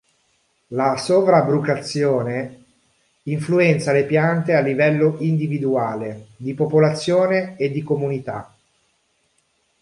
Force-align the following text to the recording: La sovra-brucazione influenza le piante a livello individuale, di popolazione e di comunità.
La 0.69 0.97
sovra-brucazione 0.97 2.63
influenza 3.25 3.91
le 3.91 4.03
piante 4.07 4.55
a 4.55 4.59
livello 4.59 5.17
individuale, 5.19 6.25
di 6.37 6.55
popolazione 6.55 7.55
e 7.55 7.69
di 7.69 7.83
comunità. 7.83 8.51